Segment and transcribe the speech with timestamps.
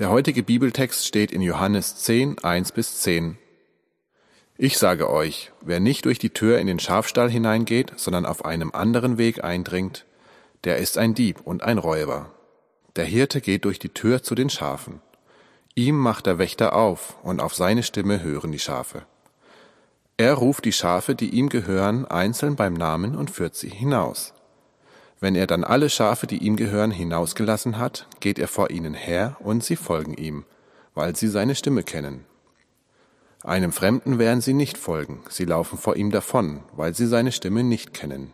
[0.00, 3.36] Der heutige Bibeltext steht in Johannes 10, 1 bis 10.
[4.56, 8.70] Ich sage euch, wer nicht durch die Tür in den Schafstall hineingeht, sondern auf einem
[8.72, 10.06] anderen Weg eindringt,
[10.64, 12.32] der ist ein Dieb und ein Räuber.
[12.96, 15.02] Der Hirte geht durch die Tür zu den Schafen.
[15.74, 19.02] Ihm macht der Wächter auf, und auf seine Stimme hören die Schafe.
[20.16, 24.32] Er ruft die Schafe, die ihm gehören, einzeln beim Namen und führt sie hinaus.
[25.20, 29.36] Wenn er dann alle Schafe, die ihm gehören, hinausgelassen hat, geht er vor ihnen her
[29.40, 30.44] und sie folgen ihm,
[30.94, 32.24] weil sie seine Stimme kennen.
[33.42, 37.62] Einem Fremden werden sie nicht folgen, sie laufen vor ihm davon, weil sie seine Stimme
[37.62, 38.32] nicht kennen.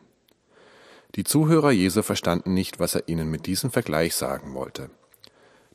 [1.17, 4.91] Die Zuhörer Jesu verstanden nicht, was er ihnen mit diesem Vergleich sagen wollte.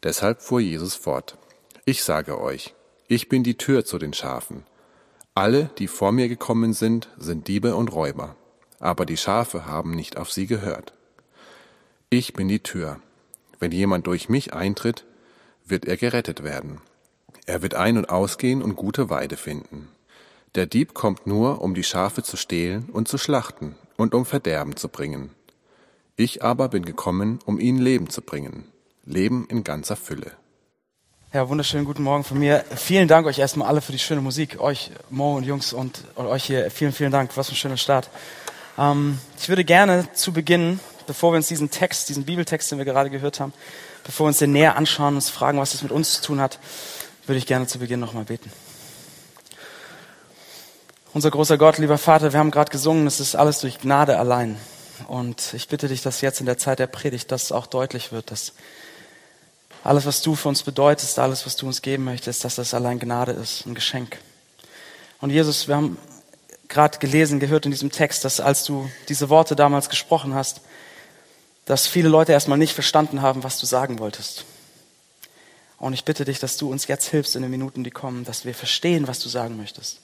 [0.03, 1.37] Deshalb fuhr Jesus fort.
[1.85, 2.73] Ich sage euch,
[3.07, 4.63] ich bin die Tür zu den Schafen.
[5.33, 8.35] Alle, die vor mir gekommen sind, sind Diebe und Räuber,
[8.79, 10.93] aber die Schafe haben nicht auf sie gehört.
[12.13, 12.99] Ich bin die Tür.
[13.61, 15.05] Wenn jemand durch mich eintritt,
[15.65, 16.81] wird er gerettet werden.
[17.45, 19.87] Er wird ein- und ausgehen und gute Weide finden.
[20.53, 24.75] Der Dieb kommt nur, um die Schafe zu stehlen und zu schlachten und um Verderben
[24.75, 25.29] zu bringen.
[26.17, 28.65] Ich aber bin gekommen, um ihnen Leben zu bringen.
[29.05, 30.33] Leben in ganzer Fülle.
[31.31, 32.65] Ja, wunderschönen guten Morgen von mir.
[32.75, 34.59] Vielen Dank euch erstmal alle für die schöne Musik.
[34.59, 36.69] Euch, Mo und Jungs und, und euch hier.
[36.71, 37.37] Vielen, vielen Dank.
[37.37, 38.09] Was ein schöner Start.
[38.77, 42.85] Ähm, ich würde gerne zu Beginn bevor wir uns diesen Text, diesen Bibeltext, den wir
[42.85, 43.53] gerade gehört haben,
[44.03, 46.41] bevor wir uns den näher anschauen und uns fragen, was das mit uns zu tun
[46.41, 46.59] hat,
[47.25, 48.51] würde ich gerne zu Beginn nochmal beten.
[51.13, 54.57] Unser großer Gott, lieber Vater, wir haben gerade gesungen, es ist alles durch Gnade allein.
[55.07, 58.31] Und ich bitte dich, dass jetzt in der Zeit der Predigt das auch deutlich wird,
[58.31, 58.53] dass
[59.83, 62.99] alles, was du für uns bedeutest, alles, was du uns geben möchtest, dass das allein
[62.99, 64.19] Gnade ist, ein Geschenk.
[65.19, 65.97] Und Jesus, wir haben
[66.67, 70.61] gerade gelesen, gehört in diesem Text, dass als du diese Worte damals gesprochen hast,
[71.71, 74.43] dass viele Leute erstmal nicht verstanden haben, was du sagen wolltest.
[75.77, 78.43] Und ich bitte dich, dass du uns jetzt hilfst in den Minuten, die kommen, dass
[78.43, 80.01] wir verstehen, was du sagen möchtest.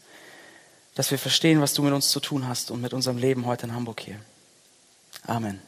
[0.95, 3.65] Dass wir verstehen, was du mit uns zu tun hast und mit unserem Leben heute
[3.65, 4.15] in Hamburg hier.
[5.25, 5.59] Amen.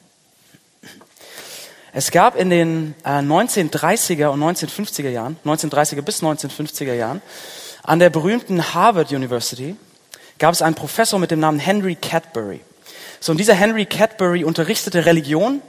[1.92, 7.22] Es gab in den 1930er äh, und 1950er Jahren, 1930er bis 1950er Jahren,
[7.84, 9.76] an der berühmten Harvard University
[10.38, 12.62] gab es einen Professor mit dem Namen Henry Cadbury.
[13.20, 15.62] So, und dieser Henry Cadbury unterrichtete Religion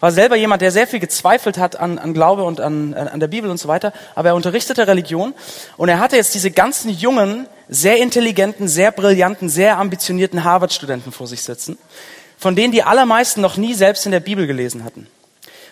[0.00, 3.28] war selber jemand, der sehr viel gezweifelt hat an, an Glaube und an, an der
[3.28, 5.34] Bibel und so weiter, aber er unterrichtete Religion
[5.76, 11.26] und er hatte jetzt diese ganzen jungen, sehr intelligenten, sehr brillanten, sehr ambitionierten Harvard-Studenten vor
[11.26, 11.78] sich sitzen,
[12.38, 15.08] von denen die allermeisten noch nie selbst in der Bibel gelesen hatten.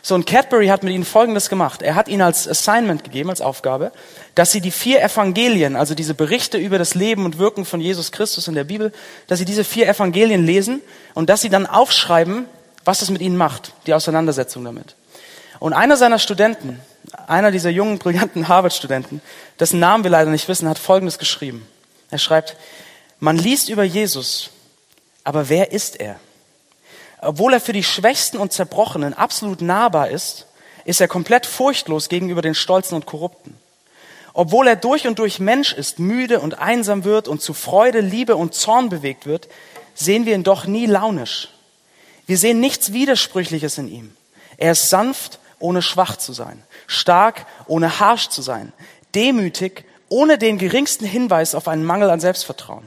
[0.06, 1.80] So, und Cadbury hat mit ihnen Folgendes gemacht.
[1.80, 3.90] Er hat ihnen als Assignment gegeben, als Aufgabe,
[4.34, 8.12] dass sie die vier Evangelien, also diese Berichte über das Leben und Wirken von Jesus
[8.12, 8.92] Christus in der Bibel,
[9.28, 10.82] dass sie diese vier Evangelien lesen
[11.14, 12.44] und dass sie dann aufschreiben,
[12.84, 14.96] was es mit ihnen macht, die Auseinandersetzung damit.
[15.58, 16.80] Und einer seiner Studenten,
[17.26, 19.20] einer dieser jungen, brillanten Harvard-Studenten,
[19.58, 21.66] dessen Namen wir leider nicht wissen, hat Folgendes geschrieben.
[22.10, 22.56] Er schreibt,
[23.20, 24.50] man liest über Jesus,
[25.22, 26.20] aber wer ist er?
[27.20, 30.46] Obwohl er für die Schwächsten und Zerbrochenen absolut nahbar ist,
[30.84, 33.56] ist er komplett furchtlos gegenüber den Stolzen und Korrupten.
[34.34, 38.36] Obwohl er durch und durch Mensch ist, müde und einsam wird und zu Freude, Liebe
[38.36, 39.48] und Zorn bewegt wird,
[39.94, 41.53] sehen wir ihn doch nie launisch.
[42.26, 44.16] Wir sehen nichts Widersprüchliches in ihm.
[44.56, 48.72] Er ist sanft, ohne schwach zu sein, stark, ohne harsch zu sein,
[49.14, 52.84] demütig, ohne den geringsten Hinweis auf einen Mangel an Selbstvertrauen.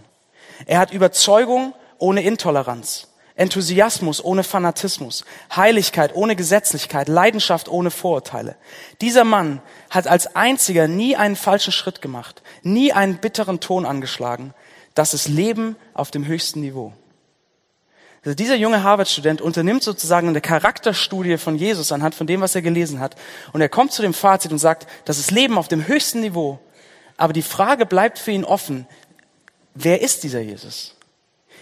[0.66, 5.24] Er hat Überzeugung ohne Intoleranz, Enthusiasmus ohne Fanatismus,
[5.56, 8.56] Heiligkeit ohne Gesetzlichkeit, Leidenschaft ohne Vorurteile.
[9.02, 14.54] Dieser Mann hat als einziger nie einen falschen Schritt gemacht, nie einen bitteren Ton angeschlagen.
[14.96, 16.94] Das ist Leben auf dem höchsten Niveau.
[18.28, 22.62] Also dieser junge Harvard-Student unternimmt sozusagen eine Charakterstudie von Jesus anhand von dem, was er
[22.62, 23.16] gelesen hat.
[23.54, 26.60] Und er kommt zu dem Fazit und sagt, das ist Leben auf dem höchsten Niveau.
[27.16, 28.86] Aber die Frage bleibt für ihn offen,
[29.76, 30.94] wer ist dieser Jesus?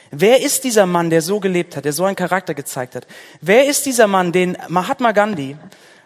[0.09, 3.06] Wer ist dieser Mann, der so gelebt hat, der so einen Charakter gezeigt hat?
[3.42, 5.58] Wer ist dieser Mann, den Mahatma Gandhi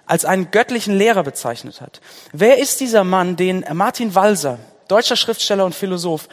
[0.07, 2.01] als einen göttlichen Lehrer bezeichnet hat?
[2.33, 4.59] Wer ist dieser Mann, den Martin Walser,
[4.89, 6.27] deutscher Schriftsteller und Philosoph,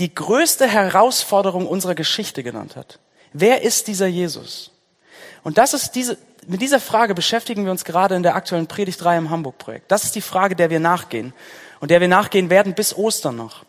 [0.00, 2.98] die größte Herausforderung unserer Geschichte genannt hat?
[3.40, 4.72] Wer ist dieser Jesus?
[5.44, 6.18] Und das ist diese,
[6.48, 9.92] mit dieser Frage beschäftigen wir uns gerade in der aktuellen Predigtreihe im Hamburg-Projekt.
[9.92, 11.32] Das ist die Frage, der wir nachgehen
[11.78, 13.64] und der wir nachgehen werden bis Ostern noch.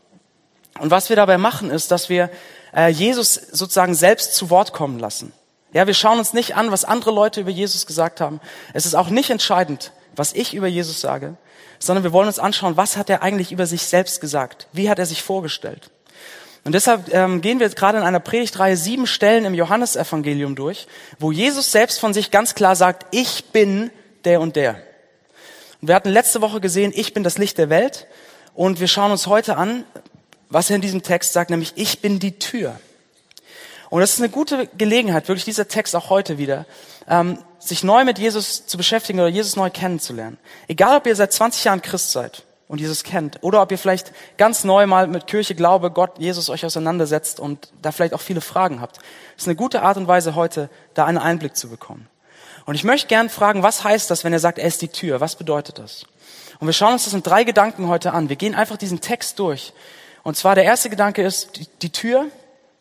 [0.80, 2.32] Und was wir dabei machen, ist, dass wir
[2.76, 5.34] äh, Jesus sozusagen selbst zu Wort kommen lassen.
[5.72, 8.42] Ja, wir schauen uns nicht an, was andere Leute über Jesus gesagt haben.
[8.74, 11.38] Es ist auch nicht entscheidend, was ich über Jesus sage,
[11.78, 14.68] sondern wir wollen uns anschauen, was hat er eigentlich über sich selbst gesagt?
[14.74, 15.92] Wie hat er sich vorgestellt?
[16.66, 20.88] Und deshalb ähm, gehen wir jetzt gerade in einer Predigtreihe sieben Stellen im Johannesevangelium durch,
[21.18, 23.92] wo Jesus selbst von sich ganz klar sagt, ich bin
[24.26, 24.82] der und der.
[25.82, 28.08] Wir hatten letzte Woche gesehen, ich bin das Licht der Welt.
[28.54, 29.86] Und wir schauen uns heute an,
[30.50, 32.78] was er in diesem Text sagt, nämlich ich bin die Tür.
[33.90, 36.66] Und das ist eine gute Gelegenheit, wirklich dieser Text auch heute wieder,
[37.08, 40.38] ähm, sich neu mit Jesus zu beschäftigen oder Jesus neu kennenzulernen.
[40.68, 44.14] Egal, ob ihr seit 20 Jahren Christ seid und Jesus kennt oder ob ihr vielleicht
[44.38, 48.42] ganz neu mal mit Kirche, Glaube, Gott, Jesus euch auseinandersetzt und da vielleicht auch viele
[48.42, 48.98] Fragen habt.
[48.98, 52.08] Das ist eine gute Art und Weise heute, da einen Einblick zu bekommen.
[52.66, 55.20] Und ich möchte gern fragen, was heißt das, wenn er sagt, er ist die Tür?
[55.20, 56.06] Was bedeutet das?
[56.60, 58.30] Und wir schauen uns das in drei Gedanken heute an.
[58.30, 59.74] Wir gehen einfach diesen Text durch.
[60.22, 62.28] Und zwar der erste Gedanke ist die, die Tür,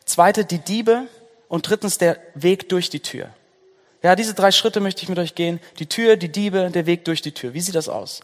[0.05, 1.07] zweite die Diebe
[1.47, 3.29] und drittens der Weg durch die Tür.
[4.01, 5.59] Ja, diese drei Schritte möchte ich mit euch gehen.
[5.79, 7.53] Die Tür, die Diebe, der Weg durch die Tür.
[7.53, 8.21] Wie sieht das aus?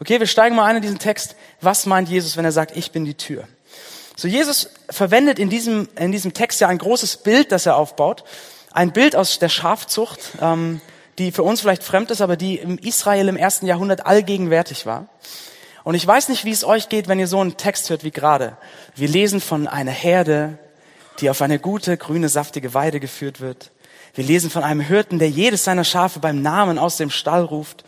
[0.00, 1.36] Okay, wir steigen mal ein in diesen Text.
[1.60, 3.46] Was meint Jesus, wenn er sagt, ich bin die Tür?
[4.16, 8.24] So, Jesus verwendet in diesem, in diesem Text ja ein großes Bild, das er aufbaut.
[8.72, 10.80] Ein Bild aus der Schafzucht, ähm,
[11.18, 15.08] die für uns vielleicht fremd ist, aber die im Israel im ersten Jahrhundert allgegenwärtig war.
[15.84, 18.10] Und ich weiß nicht, wie es euch geht, wenn ihr so einen Text hört wie
[18.10, 18.56] gerade.
[18.94, 20.58] Wir lesen von einer Herde,
[21.20, 23.70] die auf eine gute, grüne, saftige Weide geführt wird.
[24.14, 27.84] Wir lesen von einem Hirten, der jedes seiner Schafe beim Namen aus dem Stall ruft.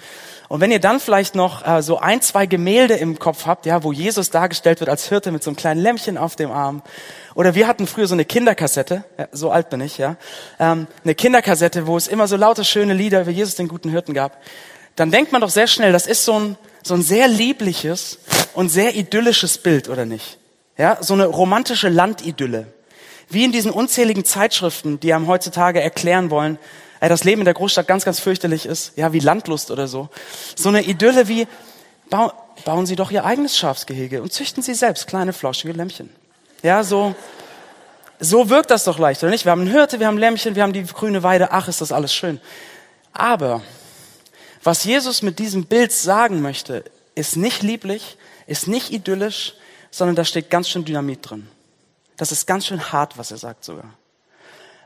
[0.50, 3.84] Und wenn ihr dann vielleicht noch äh, so ein, zwei Gemälde im Kopf habt, ja,
[3.84, 6.82] wo Jesus dargestellt wird als Hirte mit so einem kleinen Lämmchen auf dem Arm.
[7.37, 10.17] Oder wir hatten früher so eine Kinderkassette, ja, so alt bin ich, ja,
[10.58, 14.12] ähm, eine Kinderkassette, wo es immer so lauter schöne Lieder über Jesus den guten Hirten
[14.12, 14.38] gab.
[14.96, 18.19] Dann denkt man doch sehr schnell, das ist so ein, so ein sehr liebliches
[18.52, 20.38] und sehr idyllisches Bild, oder nicht?
[20.76, 22.67] Ja, so eine romantische Landidylle.
[23.31, 26.59] Wie in diesen unzähligen Zeitschriften, die einem heutzutage erklären wollen,
[27.00, 28.93] äh, das Leben in der Großstadt ganz, ganz fürchterlich ist.
[28.97, 30.09] Ja, wie Landlust oder so.
[30.56, 31.47] So eine Idylle wie,
[32.11, 32.32] bau,
[32.65, 36.11] bauen Sie doch Ihr eigenes Schafsgehege und züchten Sie selbst kleine flauschige Lämmchen.
[36.62, 37.15] Ja, so,
[38.19, 39.47] so wirkt das doch leicht, oder nicht?
[39.47, 41.53] Wir haben einen Hirte, wir haben Lämmchen, wir haben die grüne Weide.
[41.53, 42.41] Ach, ist das alles schön.
[43.12, 43.62] Aber
[44.62, 46.85] was Jesus mit diesem Bild sagen möchte,
[47.15, 49.55] ist nicht lieblich, ist nicht idyllisch,
[49.91, 51.49] sondern da steht ganz schön Dynamit drin.
[52.20, 53.94] Das ist ganz schön hart, was er sagt sogar.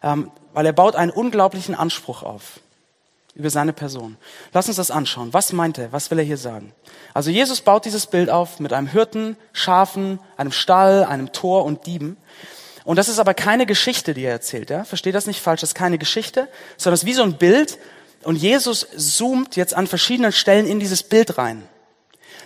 [0.04, 2.60] Ähm, weil er baut einen unglaublichen Anspruch auf
[3.34, 4.16] über seine Person.
[4.52, 5.32] Lass uns das anschauen.
[5.32, 5.90] Was meint er?
[5.90, 6.72] Was will er hier sagen?
[7.12, 11.86] Also Jesus baut dieses Bild auf mit einem Hirten, Schafen, einem Stall, einem Tor und
[11.86, 12.16] Dieben.
[12.84, 14.70] Und das ist aber keine Geschichte, die er erzählt.
[14.70, 14.84] Ja?
[14.84, 15.62] Versteht das nicht falsch?
[15.62, 16.46] Das ist keine Geschichte,
[16.76, 17.78] sondern es ist wie so ein Bild.
[18.22, 21.64] Und Jesus zoomt jetzt an verschiedenen Stellen in dieses Bild rein.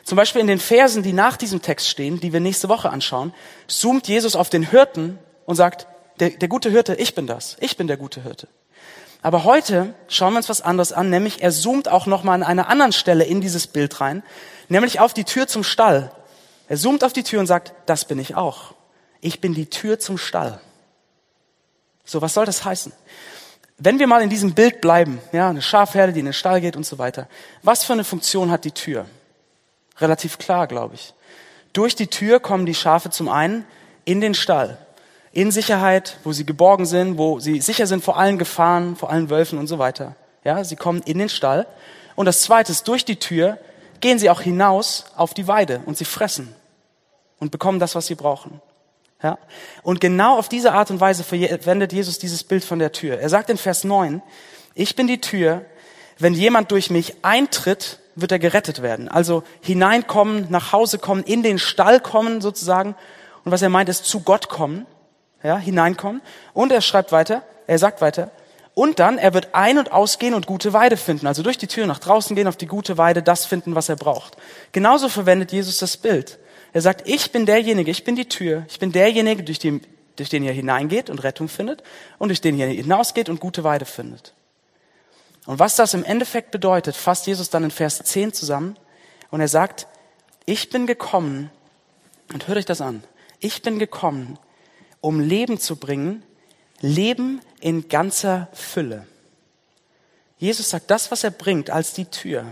[0.05, 3.35] Zum Beispiel in den Versen, die nach diesem Text stehen, die wir nächste Woche anschauen,
[3.67, 5.87] zoomt Jesus auf den Hirten und sagt,
[6.21, 8.49] der, der gute Hirte, ich bin das, ich bin der gute Hirte.
[9.21, 12.69] Aber heute schauen wir uns was anderes an, nämlich er zoomt auch nochmal an einer
[12.69, 14.23] anderen Stelle in dieses Bild rein,
[14.69, 16.13] nämlich auf die Tür zum Stall.
[16.69, 18.75] Er zoomt auf die Tür und sagt, das bin ich auch.
[19.21, 20.61] Ich bin die Tür zum Stall.
[22.05, 22.93] So, was soll das heißen?
[23.79, 26.77] Wenn wir mal in diesem Bild bleiben, ja, eine Schafherde, die in den Stall geht
[26.77, 27.29] und so weiter,
[27.63, 29.07] was für eine Funktion hat die Tür?
[30.01, 31.15] Relativ klar, glaube ich.
[31.73, 33.65] Durch die Tür kommen die Schafe zum einen
[34.05, 34.79] in den Stall,
[35.33, 39.31] in Sicherheit, wo sie geborgen sind, wo sie sicher sind vor allen Gefahren, vor allen
[39.31, 40.17] Wölfen und so weiter.
[40.45, 41.67] Ja, sie kommen in den Stall.
[42.17, 43.59] Und das zweite ist, durch die Tür
[44.01, 46.55] gehen sie auch hinaus auf die Weide und sie fressen
[47.39, 48.61] und bekommen das, was sie brauchen.
[49.23, 49.39] Ja?
[49.83, 53.19] Und genau auf diese Art und Weise verwendet Jesus dieses Bild von der Tür.
[53.19, 54.23] Er sagt in Vers 9,
[54.75, 55.65] ich bin die Tür,
[56.19, 59.09] wenn jemand durch mich eintritt, wird er gerettet werden.
[59.09, 62.95] Also hineinkommen, nach Hause kommen, in den Stall kommen sozusagen.
[63.45, 64.87] Und was er meint, ist zu Gott kommen,
[65.43, 66.21] ja, hineinkommen.
[66.53, 68.31] Und er schreibt weiter, er sagt weiter,
[68.75, 71.27] und dann, er wird ein- und ausgehen und gute Weide finden.
[71.27, 73.97] Also durch die Tür nach draußen gehen, auf die gute Weide, das finden, was er
[73.97, 74.37] braucht.
[74.71, 76.39] Genauso verwendet Jesus das Bild.
[76.73, 79.81] Er sagt, ich bin derjenige, ich bin die Tür, ich bin derjenige, durch den,
[80.15, 81.83] durch den ihr hineingeht und Rettung findet
[82.19, 84.33] und durch den ihr hinausgeht und gute Weide findet.
[85.49, 88.77] Und was das im Endeffekt bedeutet, fasst Jesus dann in Vers 10 zusammen
[89.31, 89.87] und er sagt,
[90.45, 91.51] ich bin gekommen,
[92.35, 93.03] und hört euch das an,
[93.41, 94.39] ich bin gekommen,
[95.01, 96.23] um Leben zu bringen,
[96.83, 99.07] Leben in ganzer Fülle.
[100.37, 102.45] Jesus sagt, das, was er bringt als die Tür,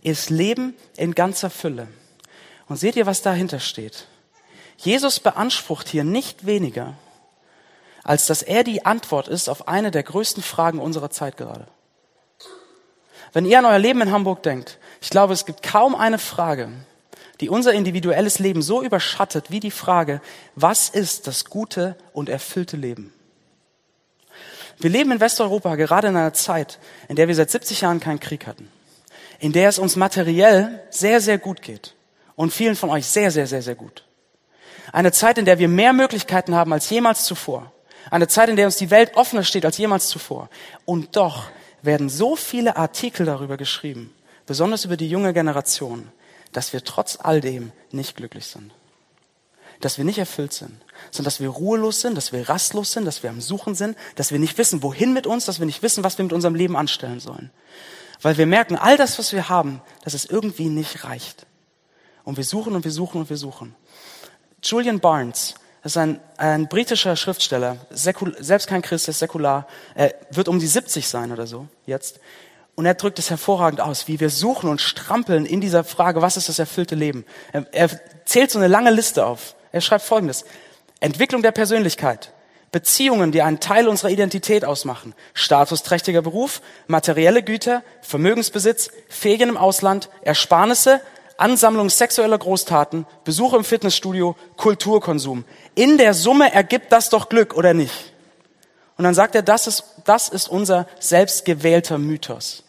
[0.00, 1.88] ist Leben in ganzer Fülle.
[2.68, 4.06] Und seht ihr, was dahinter steht?
[4.78, 6.94] Jesus beansprucht hier nicht weniger,
[8.02, 11.68] als dass er die Antwort ist auf eine der größten Fragen unserer Zeit gerade.
[13.32, 16.68] Wenn ihr an euer Leben in Hamburg denkt, ich glaube, es gibt kaum eine Frage,
[17.40, 20.20] die unser individuelles Leben so überschattet wie die Frage,
[20.56, 23.12] was ist das gute und erfüllte Leben?
[24.78, 28.20] Wir leben in Westeuropa gerade in einer Zeit, in der wir seit 70 Jahren keinen
[28.20, 28.70] Krieg hatten,
[29.38, 31.94] in der es uns materiell sehr, sehr gut geht
[32.34, 34.04] und vielen von euch sehr, sehr, sehr, sehr gut.
[34.92, 37.70] Eine Zeit, in der wir mehr Möglichkeiten haben als jemals zuvor.
[38.10, 40.48] Eine Zeit, in der uns die Welt offener steht als jemals zuvor.
[40.84, 41.50] Und doch
[41.82, 44.12] werden so viele Artikel darüber geschrieben,
[44.46, 46.08] besonders über die junge Generation,
[46.52, 48.72] dass wir trotz all dem nicht glücklich sind.
[49.80, 50.78] Dass wir nicht erfüllt sind,
[51.10, 54.30] sondern dass wir ruhelos sind, dass wir rastlos sind, dass wir am Suchen sind, dass
[54.30, 56.76] wir nicht wissen, wohin mit uns, dass wir nicht wissen, was wir mit unserem Leben
[56.76, 57.50] anstellen sollen.
[58.20, 61.46] Weil wir merken, all das, was wir haben, dass es irgendwie nicht reicht.
[62.24, 63.74] Und wir suchen und wir suchen und wir suchen.
[64.62, 70.14] Julian Barnes, das ist ein, ein britischer Schriftsteller, säkul, selbst kein Christ, ist säkular, er
[70.30, 72.20] wird um die 70 sein oder so jetzt.
[72.74, 76.36] Und er drückt es hervorragend aus, wie wir suchen und strampeln in dieser Frage, was
[76.36, 77.24] ist das erfüllte Leben.
[77.52, 77.90] Er, er
[78.24, 79.54] zählt so eine lange Liste auf.
[79.72, 80.44] Er schreibt Folgendes.
[81.00, 82.32] Entwicklung der Persönlichkeit,
[82.72, 90.10] Beziehungen, die einen Teil unserer Identität ausmachen, statusträchtiger Beruf, materielle Güter, Vermögensbesitz, Ferien im Ausland,
[90.22, 91.00] Ersparnisse,
[91.40, 95.44] Ansammlung sexueller Großtaten, Besuche im Fitnessstudio, Kulturkonsum.
[95.74, 98.12] In der Summe ergibt das doch Glück, oder nicht?
[98.98, 102.62] Und dann sagt er, das ist, das ist unser selbstgewählter Mythos.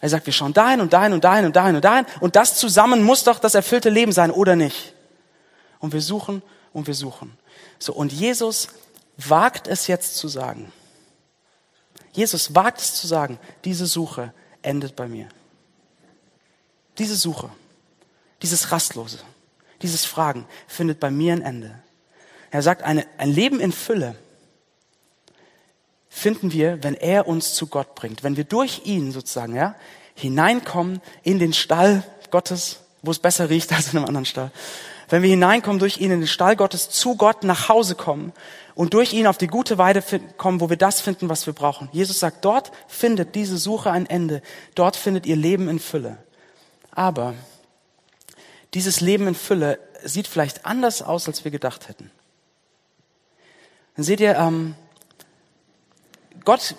[0.00, 2.56] Er sagt, wir schauen dahin und dahin und dahin und dahin und dahin und das
[2.56, 4.94] zusammen muss doch das erfüllte Leben sein, oder nicht?
[5.78, 7.36] Und wir suchen und wir suchen.
[7.78, 8.68] So, und Jesus
[9.18, 10.72] wagt es jetzt zu sagen.
[12.12, 15.28] Jesus wagt es zu sagen, diese Suche endet bei mir.
[16.98, 17.50] Diese Suche,
[18.42, 19.18] dieses Rastlose,
[19.82, 21.74] dieses Fragen findet bei mir ein Ende.
[22.50, 24.14] Er sagt, eine, ein Leben in Fülle
[26.08, 29.74] finden wir, wenn er uns zu Gott bringt, wenn wir durch ihn sozusagen ja,
[30.14, 34.50] hineinkommen in den Stall Gottes, wo es besser riecht als in einem anderen Stall.
[35.08, 38.32] Wenn wir hineinkommen durch ihn in den Stall Gottes, zu Gott nach Hause kommen
[38.74, 40.02] und durch ihn auf die gute Weide
[40.36, 41.88] kommen, wo wir das finden, was wir brauchen.
[41.92, 44.42] Jesus sagt, dort findet diese Suche ein Ende.
[44.74, 46.18] Dort findet ihr Leben in Fülle.
[46.96, 47.34] Aber
[48.72, 52.10] dieses Leben in Fülle sieht vielleicht anders aus, als wir gedacht hätten.
[53.94, 54.74] Dann seht ihr, ähm,
[56.44, 56.74] Gott,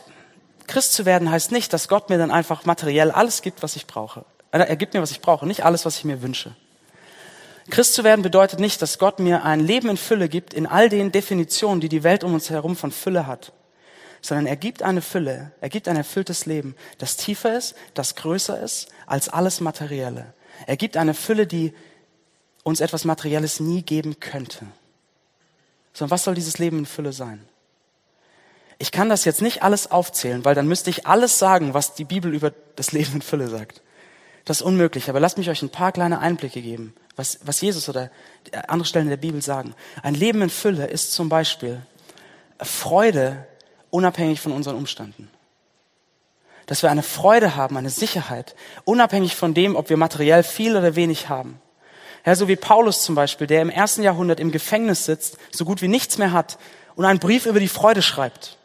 [0.66, 3.86] Christ zu werden heißt nicht, dass Gott mir dann einfach materiell alles gibt, was ich
[3.86, 4.26] brauche.
[4.52, 6.56] Äh, er gibt mir, was ich brauche, nicht alles, was ich mir wünsche.
[7.70, 10.90] Christ zu werden bedeutet nicht, dass Gott mir ein Leben in Fülle gibt, in all
[10.90, 13.52] den Definitionen, die die Welt um uns herum von Fülle hat,
[14.22, 18.60] sondern er gibt eine Fülle, er gibt ein erfülltes Leben, das tiefer ist, das größer
[18.62, 20.34] ist als alles Materielle.
[20.66, 21.74] Er gibt eine Fülle, die
[22.64, 24.66] uns etwas Materielles nie geben könnte.
[25.94, 27.48] Sondern was soll dieses Leben in Fülle sein?
[28.80, 32.04] Ich kann das jetzt nicht alles aufzählen, weil dann müsste ich alles sagen, was die
[32.04, 33.82] Bibel über das Leben in Fülle sagt.
[34.46, 37.90] Das ist unmöglich, aber lasst mich euch ein paar kleine Einblicke geben, was, was Jesus
[37.90, 38.12] oder
[38.68, 39.76] andere Stellen der Bibel sagen.
[40.04, 41.82] Ein Leben in Fülle ist zum Beispiel
[42.62, 43.46] Freude
[43.90, 45.30] unabhängig von unseren Umständen.
[46.66, 50.96] Dass wir eine Freude haben, eine Sicherheit, unabhängig von dem, ob wir materiell viel oder
[50.96, 51.62] wenig haben.
[52.26, 55.82] Ja, so wie Paulus zum Beispiel, der im ersten Jahrhundert im Gefängnis sitzt, so gut
[55.82, 56.58] wie nichts mehr hat
[56.96, 58.58] und einen Brief über die Freude schreibt.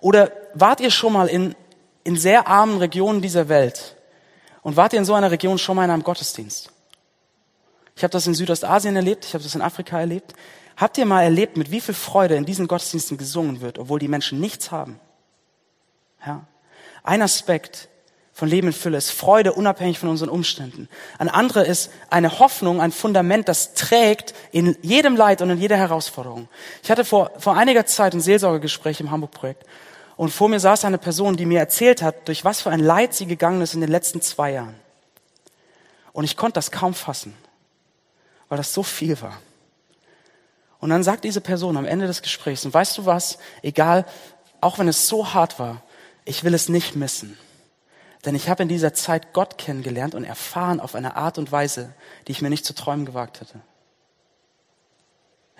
[0.00, 1.54] Oder wart ihr schon mal in,
[2.02, 3.96] in sehr armen Regionen dieser Welt
[4.62, 6.72] und wart ihr in so einer Region schon mal in einem Gottesdienst?
[7.94, 10.32] Ich habe das in Südostasien erlebt, ich habe das in Afrika erlebt.
[10.78, 14.06] Habt ihr mal erlebt, mit wie viel Freude in diesen Gottesdiensten gesungen wird, obwohl die
[14.06, 15.00] Menschen nichts haben?
[16.24, 16.46] Ja.
[17.02, 17.88] Ein Aspekt
[18.32, 20.88] von Leben in Fülle ist Freude unabhängig von unseren Umständen.
[21.18, 25.76] Ein anderer ist eine Hoffnung, ein Fundament, das trägt in jedem Leid und in jeder
[25.76, 26.48] Herausforderung.
[26.84, 29.64] Ich hatte vor, vor einiger Zeit ein Seelsorgegespräch im Hamburg-Projekt
[30.16, 33.14] und vor mir saß eine Person, die mir erzählt hat, durch was für ein Leid
[33.14, 34.76] sie gegangen ist in den letzten zwei Jahren.
[36.12, 37.34] Und ich konnte das kaum fassen,
[38.48, 39.38] weil das so viel war.
[40.80, 44.04] Und dann sagt diese Person am Ende des Gesprächs, und weißt du was, egal,
[44.60, 45.82] auch wenn es so hart war,
[46.24, 47.38] ich will es nicht missen.
[48.24, 51.94] Denn ich habe in dieser Zeit Gott kennengelernt und erfahren auf eine Art und Weise,
[52.26, 53.60] die ich mir nicht zu träumen gewagt hätte.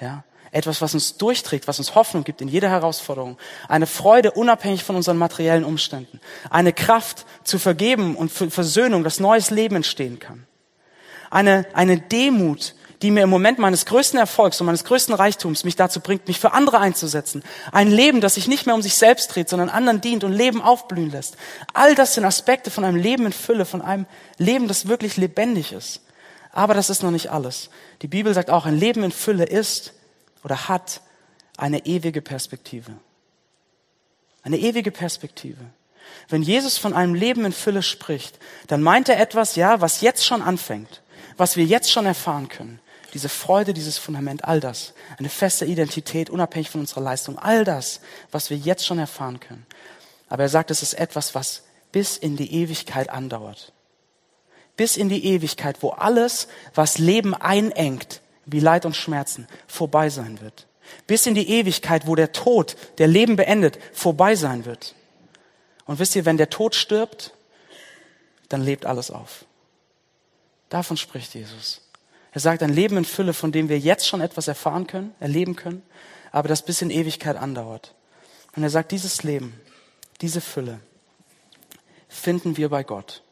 [0.01, 0.25] Ja?
[0.51, 3.39] Etwas, was uns durchträgt, was uns Hoffnung gibt in jeder Herausforderung.
[3.69, 6.21] Eine Freude unabhängig von unseren materiellen Umständen.
[6.49, 10.47] Eine Kraft zu vergeben und für Versöhnung, dass neues Leben entstehen kann.
[11.31, 15.77] Eine, eine Demut, die mir im Moment meines größten Erfolgs und meines größten Reichtums mich
[15.77, 17.45] dazu bringt, mich für andere einzusetzen.
[17.71, 20.61] Ein Leben, das sich nicht mehr um sich selbst dreht, sondern anderen dient und Leben
[20.61, 21.37] aufblühen lässt.
[21.75, 25.73] All das sind Aspekte von einem Leben in Fülle, von einem Leben, das wirklich lebendig
[25.73, 26.01] ist.
[26.51, 27.71] Aber das ist noch nicht alles.
[28.03, 29.93] Die Bibel sagt auch, ein Leben in Fülle ist
[30.43, 31.01] oder hat
[31.57, 32.93] eine ewige Perspektive.
[34.43, 35.61] Eine ewige Perspektive.
[36.29, 40.25] Wenn Jesus von einem Leben in Fülle spricht, dann meint er etwas, ja, was jetzt
[40.25, 41.03] schon anfängt,
[41.37, 42.81] was wir jetzt schon erfahren können.
[43.15, 48.01] Diese Freude, dieses Fundament, all das, eine feste Identität, unabhängig von unserer Leistung, all das,
[48.31, 49.67] was wir jetzt schon erfahren können.
[50.29, 53.73] Aber er sagt, es ist etwas, was bis in die Ewigkeit andauert.
[54.77, 60.41] Bis in die Ewigkeit, wo alles, was Leben einengt, wie Leid und Schmerzen, vorbei sein
[60.41, 60.67] wird.
[61.07, 64.95] Bis in die Ewigkeit, wo der Tod, der Leben beendet, vorbei sein wird.
[65.87, 67.33] Und wisst ihr, wenn der Tod stirbt,
[68.49, 69.47] dann lebt alles auf.
[70.69, 71.81] Davon spricht Jesus.
[72.39, 75.57] Er sagt ein Leben in Fülle, von dem wir jetzt schon etwas erfahren können, erleben
[75.57, 75.83] können,
[76.31, 77.97] aber das bis in Ewigkeit andauert.
[78.55, 79.61] Und er sagt, dieses Leben,
[80.21, 80.79] diese Fülle
[82.09, 83.25] finden wir bei Gott.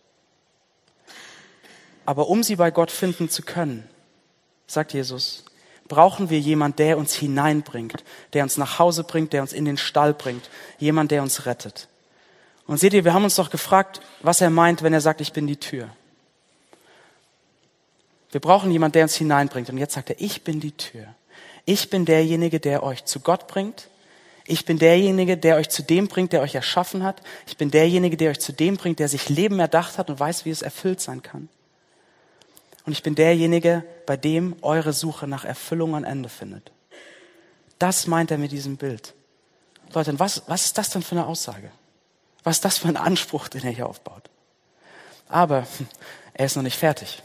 [2.05, 3.89] Aber um sie bei Gott finden zu können,
[4.67, 5.45] sagt Jesus,
[5.87, 9.79] brauchen wir jemand, der uns hineinbringt, der uns nach Hause bringt, der uns in den
[9.79, 11.87] Stall bringt, jemand, der uns rettet.
[12.67, 15.33] Und seht ihr, wir haben uns doch gefragt, was er meint, wenn er sagt, ich
[15.33, 15.91] bin die Tür.
[18.31, 19.71] Wir brauchen jemand, der uns hineinbringt.
[19.71, 21.07] Und jetzt sagt er, ich bin die Tür.
[21.65, 23.89] Ich bin derjenige, der euch zu Gott bringt.
[24.47, 27.21] Ich bin derjenige, der euch zu dem bringt, der euch erschaffen hat.
[27.47, 30.45] Ich bin derjenige, der euch zu dem bringt, der sich Leben erdacht hat und weiß,
[30.45, 31.49] wie es erfüllt sein kann.
[32.85, 36.71] Und ich bin derjenige, bei dem eure Suche nach Erfüllung ein Ende findet.
[37.81, 39.15] Das meint er mit diesem Bild.
[39.93, 41.71] Leute, was, was ist das denn für eine Aussage?
[42.45, 44.31] Was ist das für ein Anspruch, den er hier aufbaut?
[45.29, 45.67] Aber
[46.33, 47.23] er ist noch nicht fertig.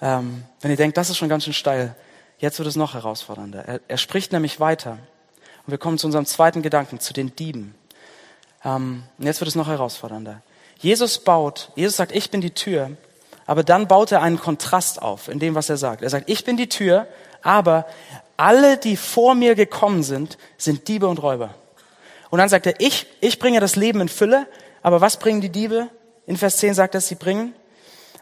[0.00, 1.94] Ähm, wenn ihr denkt, das ist schon ganz schön steil,
[2.38, 3.64] jetzt wird es noch herausfordernder.
[3.64, 4.98] Er, er spricht nämlich weiter.
[5.66, 7.74] Und wir kommen zu unserem zweiten Gedanken, zu den Dieben.
[8.64, 10.42] Ähm, und jetzt wird es noch herausfordernder.
[10.78, 12.90] Jesus baut, Jesus sagt, ich bin die Tür,
[13.46, 16.02] aber dann baut er einen Kontrast auf in dem, was er sagt.
[16.02, 17.06] Er sagt, ich bin die Tür,
[17.42, 17.86] aber
[18.36, 21.54] alle, die vor mir gekommen sind, sind Diebe und Räuber.
[22.30, 24.46] Und dann sagt er, ich, ich bringe das Leben in Fülle,
[24.82, 25.88] aber was bringen die Diebe?
[26.26, 27.54] In Vers 10 sagt er, sie bringen,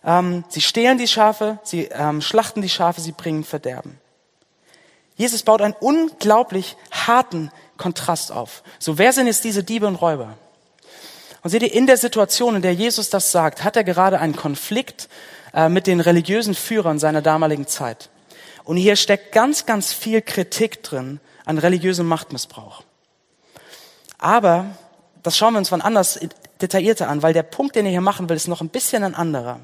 [0.04, 3.99] ähm, sie stehlen die Schafe, sie ähm, schlachten die Schafe, sie bringen Verderben.
[5.16, 8.62] Jesus baut einen unglaublich harten Kontrast auf.
[8.78, 10.37] So, wer sind jetzt diese Diebe und Räuber?
[11.42, 14.34] Und seht ihr, in der Situation, in der Jesus das sagt, hat er gerade einen
[14.34, 15.08] Konflikt
[15.52, 18.11] äh, mit den religiösen Führern seiner damaligen Zeit.
[18.64, 22.82] Und hier steckt ganz, ganz viel Kritik drin an religiösem Machtmissbrauch.
[24.18, 24.66] Aber
[25.23, 26.18] das schauen wir uns wann anders
[26.61, 29.14] detaillierter an, weil der Punkt, den er hier machen will, ist noch ein bisschen ein
[29.14, 29.61] anderer.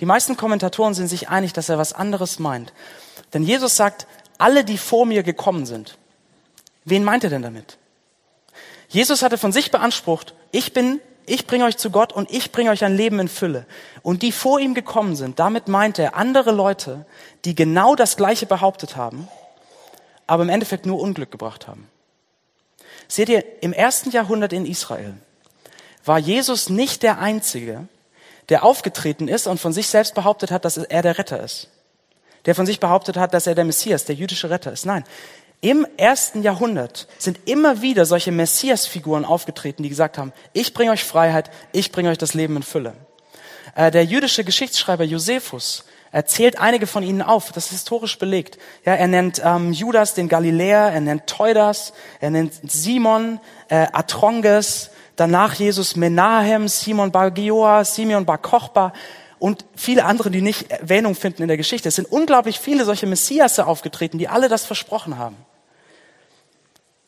[0.00, 2.72] Die meisten Kommentatoren sind sich einig, dass er was anderes meint.
[3.32, 4.06] Denn Jesus sagt,
[4.38, 5.98] alle, die vor mir gekommen sind.
[6.84, 7.78] Wen meint er denn damit?
[8.88, 12.70] Jesus hatte von sich beansprucht, ich bin, ich bringe euch zu Gott und ich bringe
[12.70, 13.66] euch ein Leben in Fülle.
[14.02, 17.04] Und die vor ihm gekommen sind, damit meint er andere Leute,
[17.44, 19.28] die genau das Gleiche behauptet haben,
[20.26, 21.88] aber im Endeffekt nur Unglück gebracht haben.
[23.08, 25.14] Seht ihr, im ersten Jahrhundert in Israel
[26.04, 27.86] war Jesus nicht der Einzige,
[28.48, 31.68] der aufgetreten ist und von sich selbst behauptet hat, dass er der Retter ist.
[32.46, 34.86] Der von sich behauptet hat, dass er der Messias, der jüdische Retter ist.
[34.86, 35.04] Nein.
[35.60, 41.02] Im ersten Jahrhundert sind immer wieder solche Messias-Figuren aufgetreten, die gesagt haben, ich bringe euch
[41.02, 42.94] Freiheit, ich bringe euch das Leben in Fülle.
[43.74, 48.58] Äh, der jüdische Geschichtsschreiber Josephus er zählt einige von ihnen auf, das ist historisch belegt.
[48.84, 54.90] Ja, er nennt ähm, Judas den Galiläer, er nennt Teudas, er nennt Simon, äh, Atronges,
[55.16, 58.92] danach Jesus Menahem, Simon Bar Gioa, Simeon Bar Kochba
[59.38, 61.88] und viele andere, die nicht Erwähnung finden in der Geschichte.
[61.88, 65.36] Es sind unglaublich viele solche Messiasse aufgetreten, die alle das versprochen haben.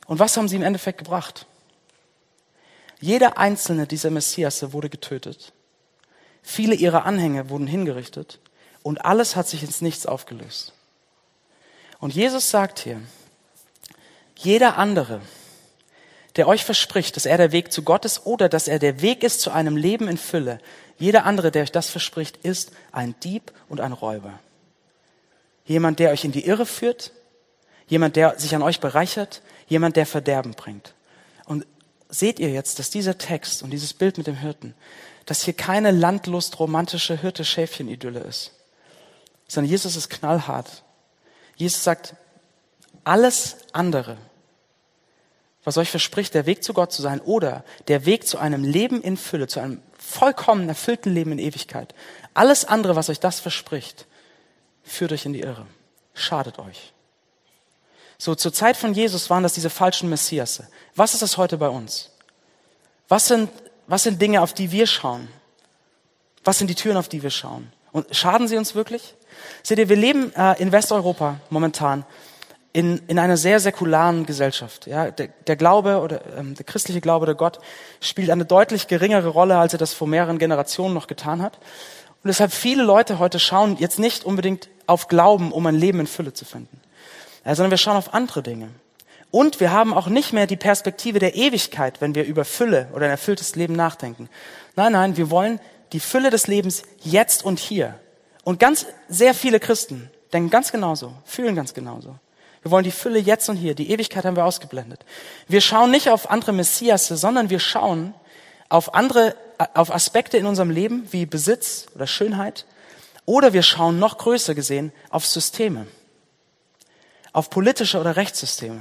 [0.07, 1.47] Und was haben sie im Endeffekt gebracht?
[3.01, 5.53] Jeder einzelne dieser Messiasse wurde getötet.
[6.43, 8.41] Viele ihrer Anhänger wurden hingerichtet.
[8.83, 10.73] Und alles hat sich ins Nichts aufgelöst.
[11.99, 13.01] Und Jesus sagt hier,
[14.37, 15.21] jeder andere,
[16.37, 19.23] der euch verspricht, dass er der Weg zu Gott ist oder dass er der Weg
[19.23, 20.59] ist zu einem Leben in Fülle,
[20.99, 24.39] jeder andere, der euch das verspricht, ist ein Dieb und ein Räuber.
[25.65, 27.13] Jemand, der euch in die Irre führt,
[27.89, 30.95] jemand, der sich an euch bereichert, jemand, der Verderben bringt.
[31.47, 31.67] Und
[32.09, 34.75] seht ihr jetzt, dass dieser Text und dieses Bild mit dem Hirten,
[35.27, 38.53] dass hier keine landlust romantische Hirte-Schäfchen-Idylle ist,
[39.51, 40.85] sondern Jesus ist knallhart.
[41.57, 42.15] Jesus sagt,
[43.03, 44.17] alles andere,
[45.65, 49.03] was euch verspricht, der Weg zu Gott zu sein oder der Weg zu einem Leben
[49.03, 51.97] in Fülle, zu einem vollkommen erfüllten Leben in Ewigkeit,
[52.33, 54.07] alles andere, was euch das verspricht,
[54.85, 55.67] führt euch in die Irre,
[56.15, 56.93] schadet euch.
[58.19, 60.69] So, zur Zeit von Jesus waren das diese falschen Messiasse.
[60.95, 62.11] Was ist das heute bei uns?
[63.09, 63.51] Was sind,
[63.89, 65.27] was sind Dinge, auf die wir schauen?
[66.45, 67.73] Was sind die Türen, auf die wir schauen?
[67.91, 69.17] Und schaden sie uns wirklich?
[69.63, 72.05] Seht ihr, wir leben äh, in Westeuropa momentan
[72.73, 74.87] in, in einer sehr säkularen Gesellschaft.
[74.87, 77.59] Ja, der, der Glaube oder ähm, der christliche Glaube der Gott
[78.01, 81.59] spielt eine deutlich geringere Rolle, als er das vor mehreren Generationen noch getan hat.
[82.23, 86.07] Und deshalb viele Leute heute schauen jetzt nicht unbedingt auf Glauben, um ein Leben in
[86.07, 86.81] Fülle zu finden,
[87.45, 88.69] äh, sondern wir schauen auf andere Dinge.
[89.33, 93.07] Und wir haben auch nicht mehr die Perspektive der Ewigkeit, wenn wir über Fülle oder
[93.07, 94.29] ein erfülltes Leben nachdenken.
[94.75, 95.61] Nein, nein, wir wollen
[95.93, 97.99] die Fülle des Lebens jetzt und hier.
[98.51, 102.17] Und ganz, sehr viele Christen denken ganz genauso, fühlen ganz genauso.
[102.63, 103.77] Wir wollen die Fülle jetzt und hier.
[103.77, 105.05] Die Ewigkeit haben wir ausgeblendet.
[105.47, 108.13] Wir schauen nicht auf andere Messiasse, sondern wir schauen
[108.69, 109.37] auf andere,
[109.75, 112.67] auf Aspekte in unserem Leben wie Besitz oder Schönheit.
[113.25, 115.87] Oder wir schauen noch größer gesehen auf Systeme,
[117.33, 118.81] auf politische oder Rechtssysteme.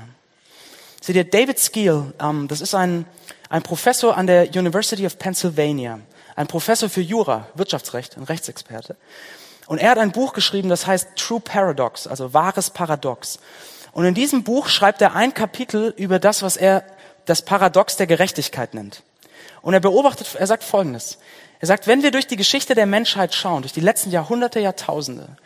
[1.00, 3.06] Seht ihr, David Skeel, ähm, das ist ein,
[3.50, 6.00] ein Professor an der University of Pennsylvania,
[6.36, 8.98] ein Professor für Jura, Wirtschaftsrecht, ein Rechtsexperte.
[9.70, 13.38] Und er hat ein Buch geschrieben, das heißt True Paradox, also wahres Paradox.
[13.92, 16.84] Und in diesem Buch schreibt er ein Kapitel über das, was er
[17.26, 19.04] das Paradox der Gerechtigkeit nennt.
[19.62, 21.20] Und er beobachtet, er sagt Folgendes.
[21.60, 25.38] Er sagt, wenn wir durch die Geschichte der Menschheit schauen, durch die letzten Jahrhunderte, Jahrtausende,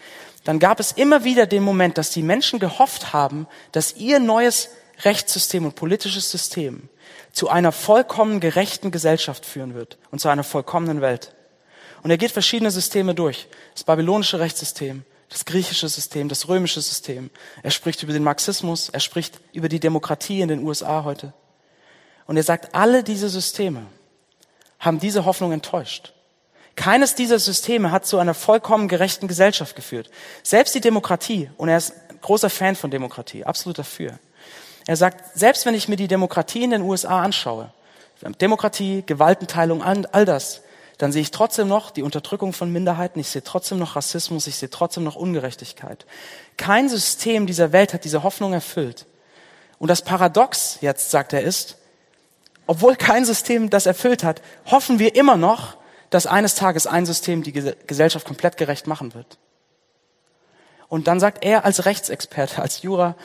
[0.46, 4.70] dann gab es immer wieder den Moment, dass die Menschen gehofft haben, dass ihr neues
[5.04, 6.88] Rechtssystem und politisches System
[7.34, 11.34] zu einer vollkommen gerechten Gesellschaft führen wird und zu einer vollkommenen Welt.
[12.04, 13.48] Und er geht verschiedene Systeme durch.
[13.74, 17.30] Das babylonische Rechtssystem, das griechische System, das römische System.
[17.64, 21.34] Er spricht über den Marxismus, er spricht über die Demokratie in den USA heute.
[22.28, 23.86] Und er sagt, alle diese Systeme
[24.80, 26.14] haben diese Hoffnung enttäuscht.
[26.76, 30.10] Keines dieser Systeme hat zu einer vollkommen gerechten Gesellschaft geführt.
[30.42, 34.20] Selbst die Demokratie, und er ist großer Fan von Demokratie, absolut dafür.
[34.88, 37.72] Er sagt, selbst wenn ich mir die Demokratie in den USA anschaue,
[38.42, 40.63] Demokratie, Gewaltenteilung, all das,
[40.98, 44.56] dann sehe ich trotzdem noch die Unterdrückung von Minderheiten, ich sehe trotzdem noch Rassismus, ich
[44.56, 46.06] sehe trotzdem noch Ungerechtigkeit.
[46.58, 49.06] Kein System dieser Welt hat diese Hoffnung erfüllt.
[49.80, 51.78] Und das Paradox jetzt, sagt er, ist,
[52.68, 55.78] obwohl kein System das erfüllt hat, hoffen wir immer noch,
[56.10, 59.38] dass eines Tages ein System die Gesellschaft komplett gerecht machen wird.
[60.88, 63.16] Und dann sagt er als Rechtsexperte, als Jura,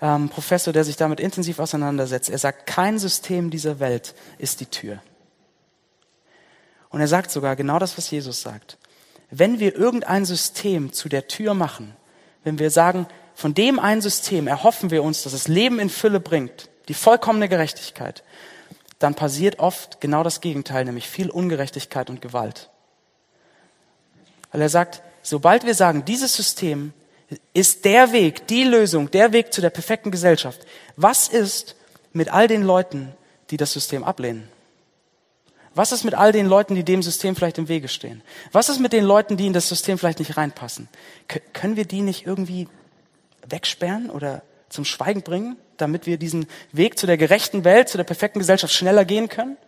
[0.00, 4.66] ähm, Professor, der sich damit intensiv auseinandersetzt, er sagt, kein System dieser Welt ist die
[4.66, 5.00] Tür.
[6.90, 8.78] Und er sagt sogar genau das, was Jesus sagt.
[9.30, 11.96] Wenn wir irgendein System zu der Tür machen,
[12.44, 16.20] wenn wir sagen, von dem ein System erhoffen wir uns, dass es Leben in Fülle
[16.20, 18.22] bringt, die vollkommene Gerechtigkeit,
[18.98, 22.70] dann passiert oft genau das Gegenteil, nämlich viel Ungerechtigkeit und Gewalt.
[24.52, 26.92] Weil er sagt, sobald wir sagen, dieses System
[27.52, 30.60] ist der Weg, die Lösung, der Weg zu der perfekten Gesellschaft,
[30.96, 31.76] was ist
[32.12, 33.12] mit all den Leuten,
[33.50, 34.48] die das System ablehnen?
[35.76, 38.22] Was ist mit all den Leuten, die dem System vielleicht im Wege stehen?
[38.50, 40.88] Was ist mit den Leuten, die in das System vielleicht nicht reinpassen?
[41.52, 42.66] können wir die nicht irgendwie
[43.46, 48.04] wegsperren oder zum Schweigen bringen, damit wir diesen Weg zu der gerechten Welt, zu der
[48.04, 49.58] perfekten Gesellschaft schneller gehen können?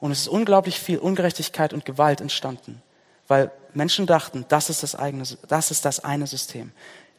[0.00, 2.82] Und es ist unglaublich viel Ungerechtigkeit und Gewalt entstanden,
[3.26, 6.72] weil Menschen dachten, das ist das, eigene, das ist das eine System.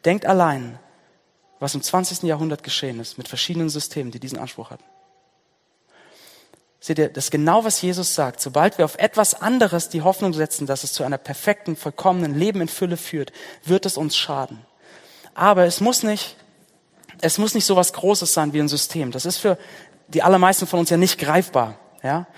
[0.04, 0.78] Denkt allein,
[1.58, 2.22] was im 20.
[2.22, 4.84] Jahrhundert geschehen ist mit verschiedenen Systemen, die diesen Anspruch hatten.
[6.86, 8.40] Seht ihr, das ist genau, was Jesus sagt.
[8.40, 12.60] Sobald wir auf etwas anderes die Hoffnung setzen, dass es zu einer perfekten, vollkommenen Leben
[12.60, 13.32] in Fülle führt,
[13.64, 14.64] wird es uns schaden.
[15.34, 16.36] Aber es muss nicht,
[17.20, 19.10] es muss nicht so was Großes sein wie ein System.
[19.10, 19.58] Das ist für
[20.06, 22.28] die allermeisten von uns ja nicht greifbar, ja.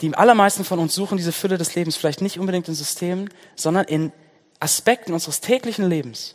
[0.00, 3.84] Die allermeisten von uns suchen diese Fülle des Lebens vielleicht nicht unbedingt in Systemen, sondern
[3.84, 4.10] in
[4.58, 6.34] Aspekten unseres täglichen Lebens.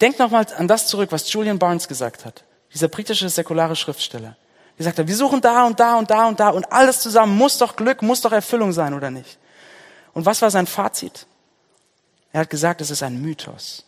[0.00, 2.42] Denkt nochmal an das zurück, was Julian Barnes gesagt hat,
[2.74, 4.36] dieser britische säkulare Schriftsteller
[4.82, 7.58] gesagt hat, wir suchen da und da und da und da und alles zusammen muss
[7.58, 9.38] doch Glück, muss doch Erfüllung sein, oder nicht?
[10.12, 11.26] Und was war sein Fazit?
[12.32, 13.84] Er hat gesagt, es ist ein Mythos.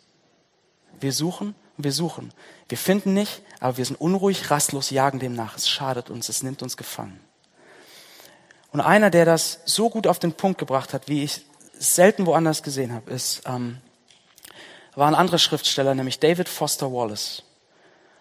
[1.00, 2.32] Wir suchen und wir suchen.
[2.68, 5.56] Wir finden nicht, aber wir sind unruhig, rastlos, jagen dem nach.
[5.56, 7.20] Es schadet uns, es nimmt uns gefangen.
[8.72, 11.42] Und einer, der das so gut auf den Punkt gebracht hat, wie ich
[11.78, 13.78] es selten woanders gesehen habe, ist, ähm,
[14.94, 17.42] war ein anderer Schriftsteller, nämlich David Foster Wallace.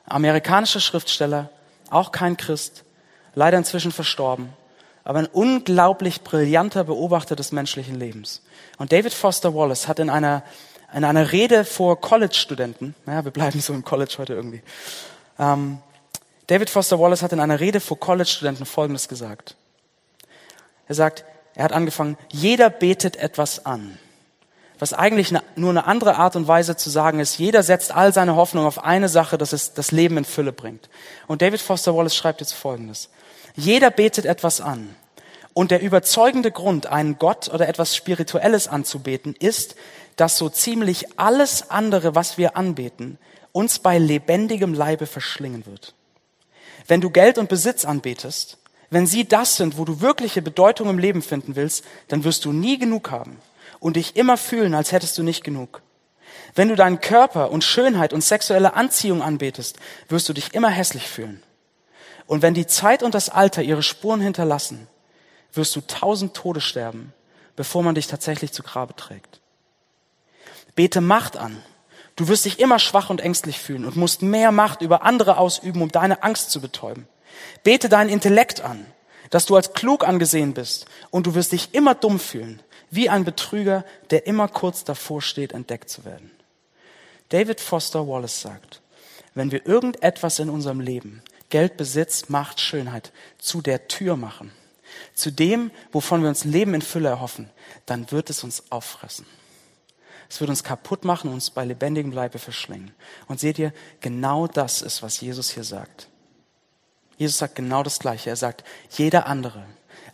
[0.06, 1.50] Amerikanischer Schriftsteller,
[1.94, 2.84] auch kein Christ,
[3.36, 4.50] leider inzwischen verstorben,
[5.04, 8.42] aber ein unglaublich brillanter Beobachter des menschlichen Lebens.
[8.78, 10.44] Und David Foster Wallace hat in einer,
[10.94, 14.62] in einer Rede vor College-Studenten, naja, wir bleiben so im College heute irgendwie,
[15.40, 15.80] ähm,
[16.48, 19.56] David Foster Wallace hat in einer Rede vor College-Studenten Folgendes gesagt.
[20.88, 21.24] Er sagt,
[21.56, 23.98] er hat angefangen, jeder betet etwas an
[24.84, 28.36] was eigentlich nur eine andere Art und Weise zu sagen ist, jeder setzt all seine
[28.36, 30.90] Hoffnung auf eine Sache, dass es das Leben in Fülle bringt.
[31.26, 33.08] Und David Foster Wallace schreibt jetzt Folgendes.
[33.56, 34.94] Jeder betet etwas an.
[35.54, 39.76] Und der überzeugende Grund, einen Gott oder etwas Spirituelles anzubeten, ist,
[40.18, 43.18] dass so ziemlich alles andere, was wir anbeten,
[43.54, 45.94] uns bei lebendigem Leibe verschlingen wird.
[46.90, 48.58] Wenn du Geld und Besitz anbetest,
[48.90, 52.52] wenn sie das sind, wo du wirkliche Bedeutung im Leben finden willst, dann wirst du
[52.52, 53.40] nie genug haben
[53.84, 55.82] und dich immer fühlen, als hättest du nicht genug.
[56.56, 61.08] Wenn du deinen Körper und Schönheit und sexuelle Anziehung anbetest, wirst du dich immer hässlich
[61.08, 61.44] fühlen.
[62.26, 64.88] Und wenn die Zeit und das Alter ihre Spuren hinterlassen,
[65.52, 67.14] wirst du tausend Tode sterben,
[67.58, 69.42] bevor man dich tatsächlich zu Grabe trägt.
[70.76, 71.62] Bete Macht an.
[72.16, 75.82] Du wirst dich immer schwach und ängstlich fühlen und musst mehr Macht über andere ausüben,
[75.82, 77.06] um deine Angst zu betäuben.
[77.64, 78.86] Bete deinen Intellekt an.
[79.34, 82.62] dass du als klug angesehen bist und du wirst dich immer dumm fühlen,
[82.94, 86.32] wie ein Betrüger, der immer kurz davor steht, entdeckt zu werden.
[87.30, 88.82] David Foster Wallace sagt,
[89.34, 94.52] wenn wir irgendetwas in unserem Leben, Geld, Besitz, Macht, Schönheit, zu der Tür machen,
[95.16, 97.50] zu dem, wovon wir uns Leben in Fülle erhoffen,
[97.86, 99.26] dann wird es uns auffressen.
[100.30, 102.92] Es wird uns kaputt machen und uns bei lebendigem Leibe verschlingen.
[103.28, 106.08] Und seht ihr, genau das ist, was Jesus hier sagt.
[107.18, 108.32] Jesus sagt genau das Gleiche.
[108.32, 109.64] Er sagt, jeder andere,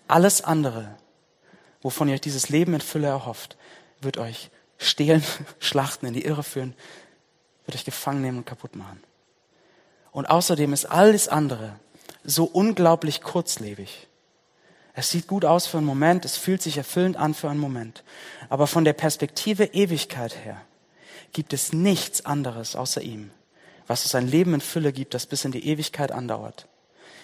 [0.07, 0.97] alles andere,
[1.81, 3.57] wovon ihr euch dieses Leben in Fülle erhofft,
[4.01, 5.23] wird euch stehlen,
[5.59, 6.73] schlachten, in die Irre führen,
[7.65, 9.01] wird euch gefangen nehmen und kaputt machen.
[10.11, 11.79] Und außerdem ist alles andere
[12.23, 14.07] so unglaublich kurzlebig.
[14.93, 18.03] Es sieht gut aus für einen Moment, es fühlt sich erfüllend an für einen Moment.
[18.49, 20.61] Aber von der Perspektive Ewigkeit her
[21.31, 23.31] gibt es nichts anderes außer ihm,
[23.87, 26.67] was uns ein Leben in Fülle gibt, das bis in die Ewigkeit andauert.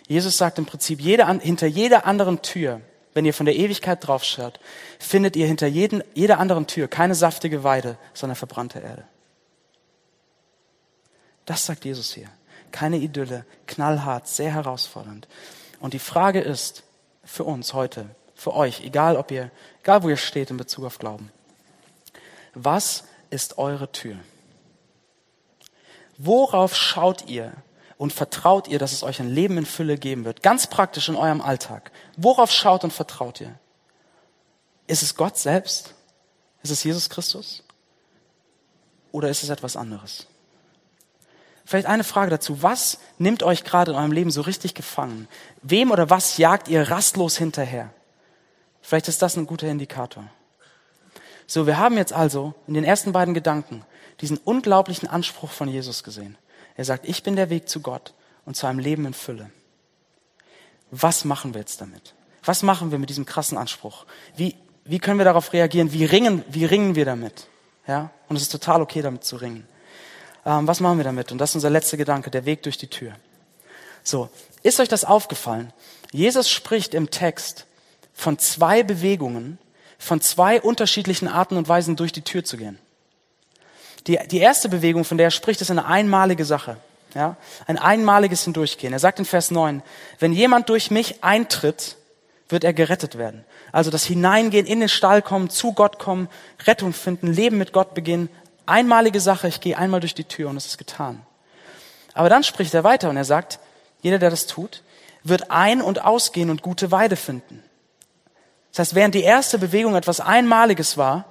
[0.08, 2.82] Jesus sagt im Prinzip, jede, hinter jeder anderen Tür,
[3.16, 4.60] wenn ihr von der Ewigkeit draufschaut,
[5.00, 9.06] findet ihr hinter jeden, jeder anderen Tür keine saftige Weide, sondern verbrannte Erde.
[11.46, 12.28] Das sagt Jesus hier.
[12.72, 15.30] Keine Idylle, knallhart, sehr herausfordernd.
[15.80, 16.84] Und die Frage ist
[17.24, 19.50] für uns heute, für euch, egal ob ihr,
[19.82, 21.32] egal wo ihr steht in Bezug auf Glauben.
[22.54, 24.18] Was ist eure Tür?
[26.18, 27.54] Worauf schaut ihr
[27.98, 30.44] und vertraut ihr, dass es euch ein Leben in Fülle geben wird?
[30.44, 31.92] Ganz praktisch in eurem Alltag.
[32.18, 33.58] Worauf schaut und vertraut ihr?
[34.88, 35.94] Ist es Gott selbst?
[36.62, 37.64] Ist es Jesus Christus?
[39.12, 40.28] Oder ist es etwas anderes?
[41.66, 42.62] Vielleicht eine Frage dazu.
[42.62, 45.28] Was nimmt euch gerade in eurem Leben so richtig gefangen?
[45.64, 47.92] Wem oder was jagt ihr rastlos hinterher?
[48.82, 50.26] Vielleicht ist das ein guter Indikator.
[51.48, 53.84] So, wir haben jetzt also in den ersten beiden Gedanken
[54.22, 56.38] diesen unglaublichen Anspruch von Jesus gesehen.
[56.76, 58.14] Er sagt, ich bin der Weg zu Gott
[58.46, 59.50] und zu einem Leben in Fülle.
[60.92, 62.14] Was machen wir jetzt damit?
[62.44, 64.06] Was machen wir mit diesem krassen Anspruch?
[64.36, 65.92] Wie, wie können wir darauf reagieren?
[65.94, 67.48] Wie ringen, wie ringen wir damit?
[67.88, 68.12] Ja?
[68.30, 69.68] Und es ist total okay, damit zu ringen.
[70.46, 71.32] Ähm, was machen wir damit?
[71.32, 73.14] Und das ist unser letzter Gedanke, der Weg durch die Tür.
[74.04, 74.30] So,
[74.62, 75.74] ist euch das aufgefallen?
[76.12, 77.66] Jesus spricht im Text
[78.14, 79.58] von zwei Bewegungen,
[79.98, 82.78] von zwei unterschiedlichen Arten und Weisen durch die Tür zu gehen.
[84.08, 86.78] Die, die erste Bewegung, von der er spricht, ist eine einmalige Sache.
[87.14, 87.38] Ja?
[87.66, 88.94] Ein einmaliges Hindurchgehen.
[88.94, 89.82] Er sagt in Vers 9,
[90.20, 91.98] wenn jemand durch mich eintritt,
[92.48, 93.44] wird er gerettet werden.
[93.72, 96.30] Also das Hineingehen, in den Stall kommen, zu Gott kommen,
[96.66, 98.30] Rettung finden, Leben mit Gott beginnen,
[98.66, 101.22] Einmalige Sache, ich gehe einmal durch die Tür und es ist getan.
[102.14, 103.60] Aber dann spricht er weiter und er sagt,
[104.02, 104.82] jeder, der das tut,
[105.24, 107.64] wird ein- und ausgehen und gute Weide finden.
[108.72, 111.26] Das heißt, während die erste Bewegung etwas Einmaliges war,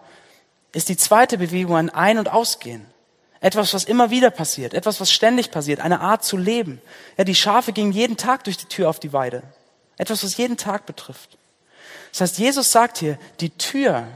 [0.74, 2.84] ist die zweite Bewegung ein Ein- und Ausgehen.
[3.40, 6.80] Etwas, was immer wieder passiert, etwas, was ständig passiert, eine Art zu leben.
[7.16, 9.42] Ja, die Schafe gingen jeden Tag durch die Tür auf die Weide.
[9.98, 11.37] Etwas, was jeden Tag betrifft.
[12.10, 14.06] Das heißt, Jesus sagt hier, die Tür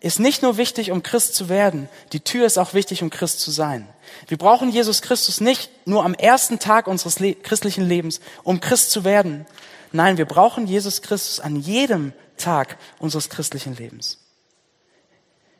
[0.00, 3.40] ist nicht nur wichtig, um Christ zu werden, die Tür ist auch wichtig, um Christ
[3.40, 3.88] zu sein.
[4.28, 8.90] Wir brauchen Jesus Christus nicht nur am ersten Tag unseres le christlichen Lebens, um Christ
[8.90, 9.46] zu werden.
[9.92, 14.18] Nein, wir brauchen Jesus Christus an jedem Tag unseres christlichen Lebens.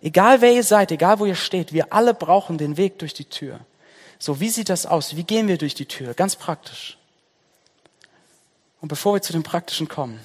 [0.05, 3.25] Egal wer ihr seid, egal wo ihr steht, wir alle brauchen den Weg durch die
[3.25, 3.61] Tür.
[4.19, 5.17] So, wie sieht das aus?
[5.17, 6.13] Wie gehen wir durch die Tür?
[6.13, 6.99] Ganz praktisch.
[8.83, 10.21] Und bevor wir zu dem Praktischen kommen,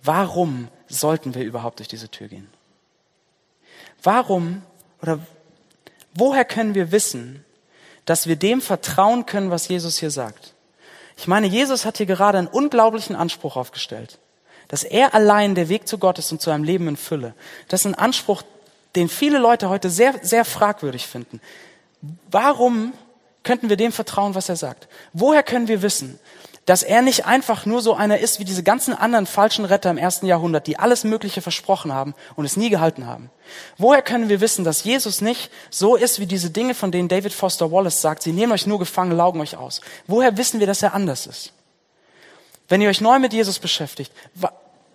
[0.00, 2.48] warum sollten wir überhaupt durch diese Tür gehen?
[4.00, 4.62] Warum
[5.00, 5.18] oder
[6.14, 7.44] woher können wir wissen,
[8.04, 10.54] dass wir dem vertrauen können, was Jesus hier sagt?
[11.16, 14.20] Ich meine, Jesus hat hier gerade einen unglaublichen Anspruch aufgestellt,
[14.72, 17.34] dass er allein der Weg zu Gott ist und zu einem Leben in Fülle.
[17.68, 18.40] Das ist ein Anspruch,
[18.96, 21.42] den viele Leute heute sehr, sehr fragwürdig finden.
[22.30, 22.94] Warum
[23.42, 24.88] könnten wir dem vertrauen, was er sagt?
[25.12, 26.18] Woher können wir wissen,
[26.64, 29.98] dass er nicht einfach nur so einer ist wie diese ganzen anderen falschen Retter im
[29.98, 33.28] ersten Jahrhundert, die alles Mögliche versprochen haben und es nie gehalten haben.
[33.76, 37.34] Woher können wir wissen, dass Jesus nicht so ist wie diese Dinge, von denen David
[37.34, 39.82] Foster Wallace sagt, sie nehmen euch nur gefangen, laugen euch aus.
[40.06, 41.52] Woher wissen wir, dass er anders ist?
[42.68, 44.12] Wenn ihr euch neu mit Jesus beschäftigt,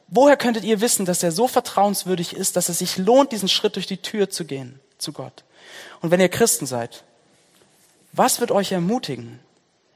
[0.08, 3.76] woher könntet ihr wissen, dass er so vertrauenswürdig ist, dass es sich lohnt, diesen Schritt
[3.76, 5.44] durch die Tür zu gehen zu Gott?
[6.02, 7.04] Und wenn ihr Christen seid,
[8.14, 9.40] was wird euch ermutigen,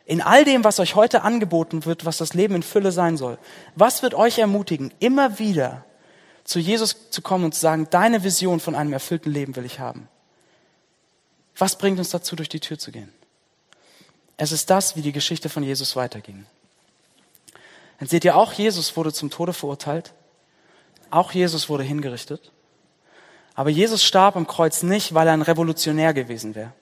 [0.05, 3.37] in all dem, was euch heute angeboten wird, was das Leben in Fülle sein soll,
[3.75, 5.85] was wird euch ermutigen, immer wieder
[6.43, 9.79] zu Jesus zu kommen und zu sagen, deine Vision von einem erfüllten Leben will ich
[9.79, 10.07] haben?
[11.55, 13.11] Was bringt uns dazu, durch die Tür zu gehen?
[14.37, 16.45] Es ist das, wie die Geschichte von Jesus weiterging.
[18.01, 20.15] Dann seht ihr, auch Jesus wurde zum Tode verurteilt.
[21.11, 22.51] Auch Jesus wurde hingerichtet.
[23.53, 26.73] Aber Jesus starb am Kreuz nicht, weil er ein Revolutionär gewesen wäre.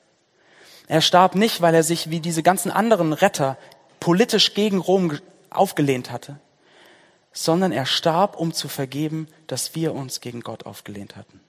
[0.88, 3.58] Er starb nicht, weil er sich wie diese ganzen anderen Retter
[4.00, 6.40] politisch gegen Rom aufgelehnt hatte,
[7.34, 11.42] sondern er starb, um zu vergeben, dass wir uns gegen Gott aufgelehnt hatten.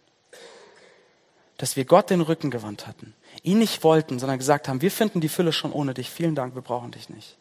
[1.58, 5.20] Dass wir Gott den Rücken gewandt hatten, ihn nicht wollten, sondern gesagt haben, wir finden
[5.20, 7.36] die Fülle schon ohne dich, vielen Dank, wir brauchen dich nicht.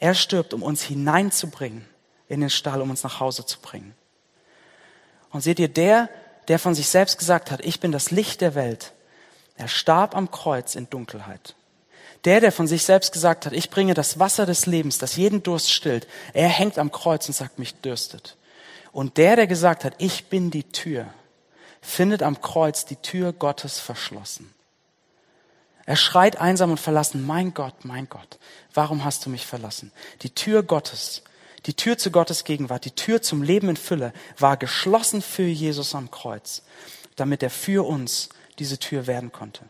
[0.00, 1.86] Er stirbt, um uns hineinzubringen
[2.28, 3.94] in den Stall, um uns nach Hause zu bringen.
[5.30, 6.08] Und seht ihr, der,
[6.48, 8.92] der von sich selbst gesagt hat, ich bin das Licht der Welt,
[9.56, 11.54] er starb am Kreuz in Dunkelheit.
[12.24, 15.42] Der, der von sich selbst gesagt hat, ich bringe das Wasser des Lebens, das jeden
[15.42, 18.36] Durst stillt, er hängt am Kreuz und sagt, mich dürstet.
[18.92, 21.06] Und der, der gesagt hat, ich bin die Tür,
[21.80, 24.52] findet am Kreuz die Tür Gottes verschlossen.
[25.86, 28.38] Er schreit einsam und verlassen, mein Gott, mein Gott,
[28.74, 29.92] warum hast du mich verlassen?
[30.22, 31.22] Die Tür Gottes,
[31.66, 35.94] die Tür zu Gottes Gegenwart, die Tür zum Leben in Fülle war geschlossen für Jesus
[35.94, 36.62] am Kreuz,
[37.16, 39.64] damit er für uns diese Tür werden konnte.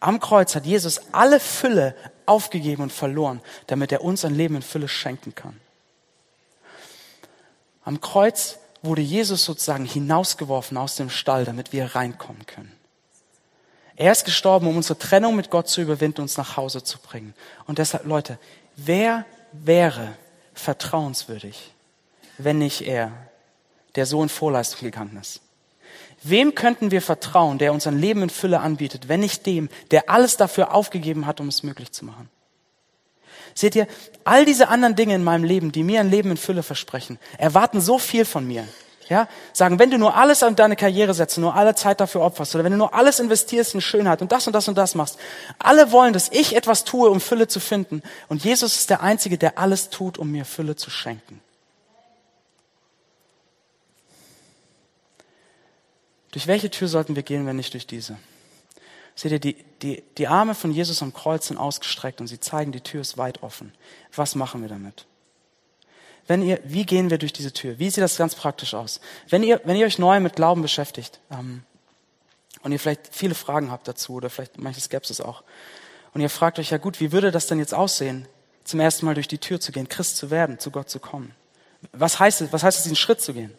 [0.00, 1.94] Am Kreuz hat Jesus alle Fülle
[2.26, 5.58] aufgegeben und verloren, damit er uns ein Leben in Fülle schenken kann.
[7.84, 12.77] Am Kreuz wurde Jesus sozusagen hinausgeworfen aus dem Stall, damit wir reinkommen können.
[13.98, 17.34] Er ist gestorben, um unsere Trennung mit Gott zu überwinden, uns nach Hause zu bringen.
[17.66, 18.38] Und deshalb, Leute,
[18.76, 20.12] wer wäre
[20.54, 21.74] vertrauenswürdig,
[22.38, 23.10] wenn nicht er,
[23.96, 25.40] der so in Vorleistung gegangen ist?
[26.22, 30.08] Wem könnten wir vertrauen, der uns ein Leben in Fülle anbietet, wenn nicht dem, der
[30.08, 32.30] alles dafür aufgegeben hat, um es möglich zu machen?
[33.52, 33.88] Seht ihr,
[34.22, 37.80] all diese anderen Dinge in meinem Leben, die mir ein Leben in Fülle versprechen, erwarten
[37.80, 38.64] so viel von mir.
[39.08, 42.54] Ja, sagen, wenn du nur alles an deine Karriere setzt, nur alle Zeit dafür opferst,
[42.54, 45.18] oder wenn du nur alles investierst in Schönheit und das und das und das machst,
[45.58, 48.02] alle wollen, dass ich etwas tue, um Fülle zu finden.
[48.28, 51.40] Und Jesus ist der Einzige, der alles tut, um mir Fülle zu schenken.
[56.32, 58.18] Durch welche Tür sollten wir gehen, wenn nicht durch diese?
[59.14, 62.72] Seht ihr, die, die, die Arme von Jesus am Kreuz sind ausgestreckt und sie zeigen,
[62.72, 63.72] die Tür ist weit offen.
[64.14, 65.06] Was machen wir damit?
[66.28, 67.78] Wenn ihr, wie gehen wir durch diese Tür?
[67.78, 69.00] Wie sieht das ganz praktisch aus?
[69.30, 71.62] Wenn ihr, wenn ihr euch neu mit Glauben beschäftigt ähm,
[72.62, 75.42] und ihr vielleicht viele Fragen habt dazu oder vielleicht manche Skepsis auch
[76.12, 78.28] und ihr fragt euch, ja gut, wie würde das denn jetzt aussehen,
[78.62, 81.34] zum ersten Mal durch die Tür zu gehen, Christ zu werden, zu Gott zu kommen?
[81.92, 83.56] Was heißt es, was heißt es, diesen Schritt zu gehen?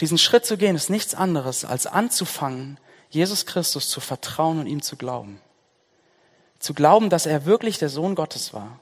[0.00, 4.82] Diesen Schritt zu gehen ist nichts anderes, als anzufangen, Jesus Christus zu vertrauen und ihm
[4.82, 5.40] zu glauben.
[6.58, 8.80] Zu glauben, dass er wirklich der Sohn Gottes war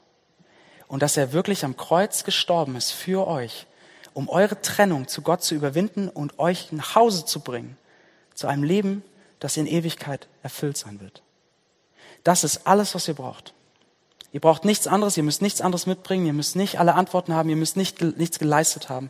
[0.93, 3.67] und dass er wirklich am Kreuz gestorben ist für euch,
[4.13, 7.79] um eure Trennung zu Gott zu überwinden und euch nach Hause zu bringen,
[8.35, 9.03] zu einem Leben,
[9.41, 11.23] das in Ewigkeit erfüllt sein wird.
[12.25, 13.55] Das ist alles, was ihr braucht.
[14.33, 17.49] Ihr braucht nichts anderes, ihr müsst nichts anderes mitbringen, ihr müsst nicht alle Antworten haben,
[17.49, 19.09] ihr müsst nicht, nichts geleistet haben,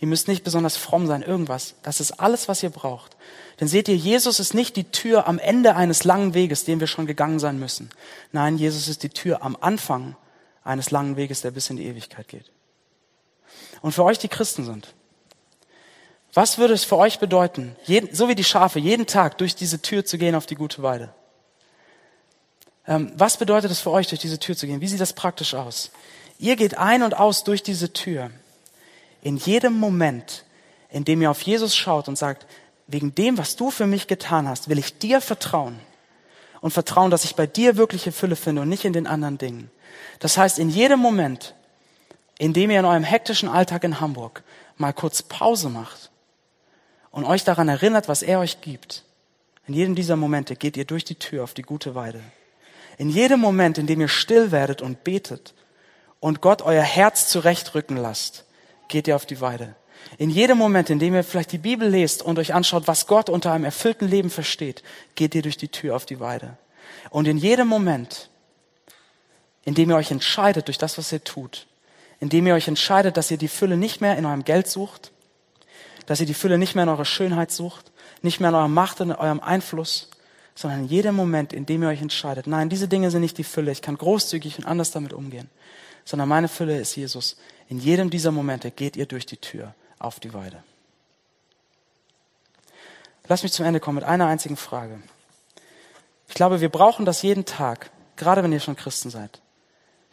[0.00, 1.74] ihr müsst nicht besonders fromm sein, irgendwas.
[1.84, 3.16] Das ist alles, was ihr braucht.
[3.60, 6.88] Denn seht ihr, Jesus ist nicht die Tür am Ende eines langen Weges, den wir
[6.88, 7.90] schon gegangen sein müssen.
[8.32, 10.16] Nein, Jesus ist die Tür am Anfang
[10.70, 12.50] eines langen Weges, der bis in die Ewigkeit geht.
[13.82, 14.94] Und für euch, die Christen sind,
[16.32, 19.82] was würde es für euch bedeuten, jeden, so wie die Schafe, jeden Tag durch diese
[19.82, 21.12] Tür zu gehen auf die gute Weide?
[22.86, 24.80] Ähm, was bedeutet es für euch, durch diese Tür zu gehen?
[24.80, 25.90] Wie sieht das praktisch aus?
[26.38, 28.30] Ihr geht ein und aus durch diese Tür.
[29.22, 30.44] In jedem Moment,
[30.88, 32.46] in dem ihr auf Jesus schaut und sagt,
[32.86, 35.78] wegen dem, was du für mich getan hast, will ich dir vertrauen
[36.60, 39.70] und vertrauen, dass ich bei dir wirkliche Fülle finde und nicht in den anderen Dingen.
[40.18, 41.54] Das heißt, in jedem Moment,
[42.38, 44.42] in dem ihr in eurem hektischen Alltag in Hamburg
[44.76, 46.10] mal kurz Pause macht
[47.10, 49.04] und euch daran erinnert, was er euch gibt,
[49.66, 52.20] in jedem dieser Momente geht ihr durch die Tür auf die gute Weide.
[52.98, 55.54] In jedem Moment, in dem ihr still werdet und betet
[56.18, 58.44] und Gott euer Herz zurechtrücken lasst,
[58.88, 59.74] geht ihr auf die Weide.
[60.18, 63.28] In jedem Moment, in dem ihr vielleicht die Bibel lest und euch anschaut, was Gott
[63.28, 64.82] unter einem erfüllten Leben versteht,
[65.14, 66.56] geht ihr durch die Tür auf die Weide.
[67.10, 68.29] Und in jedem Moment,
[69.64, 71.66] in dem ihr euch entscheidet durch das, was ihr tut,
[72.18, 75.12] in dem ihr euch entscheidet, dass ihr die Fülle nicht mehr in eurem Geld sucht,
[76.06, 77.92] dass ihr die Fülle nicht mehr in eurer Schönheit sucht,
[78.22, 80.10] nicht mehr in eurer Macht und in eurem Einfluss,
[80.54, 83.44] sondern in jedem Moment, in dem ihr euch entscheidet, nein, diese Dinge sind nicht die
[83.44, 85.48] Fülle, ich kann großzügig und anders damit umgehen,
[86.04, 87.36] sondern meine Fülle ist Jesus.
[87.68, 90.62] In jedem dieser Momente geht ihr durch die Tür auf die Weide.
[93.28, 95.00] Lass mich zum Ende kommen mit einer einzigen Frage.
[96.28, 99.40] Ich glaube, wir brauchen das jeden Tag, gerade wenn ihr schon Christen seid.